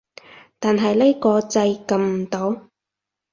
[0.57, 2.71] 但係呢個掣撳唔到